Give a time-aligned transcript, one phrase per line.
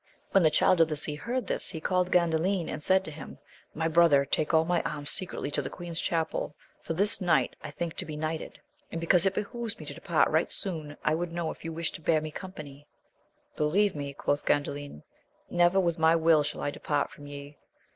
[0.31, 3.37] When the Child of the Sea heard this, he called Gandalin, and said to him.
[3.75, 7.69] My brother, take all my arms secretly to the queen's chapel, for this night I
[7.69, 8.59] think to be knighted,
[8.91, 11.91] and, because it behoves me to depart right soon, I would know if you wish
[11.91, 12.87] to bear me company?
[13.55, 15.03] Believe me, quoth Gandalin,
[15.51, 17.59] never with my will shall I depart from ye.